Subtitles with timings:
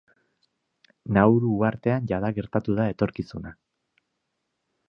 [1.17, 3.55] Nauru uhartean jada gertatu da etorkizuna.